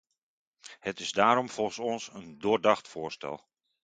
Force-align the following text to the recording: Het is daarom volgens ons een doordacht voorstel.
Het 0.79 0.99
is 0.99 1.11
daarom 1.11 1.49
volgens 1.49 1.79
ons 1.79 2.09
een 2.13 2.39
doordacht 2.39 2.87
voorstel. 2.87 3.47